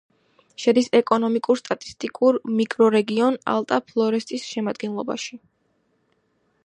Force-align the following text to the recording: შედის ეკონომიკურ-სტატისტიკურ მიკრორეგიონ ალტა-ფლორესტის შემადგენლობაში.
შედის 0.61 0.87
ეკონომიკურ-სტატისტიკურ 0.99 2.39
მიკრორეგიონ 2.61 3.39
ალტა-ფლორესტის 3.55 4.49
შემადგენლობაში. 4.55 5.41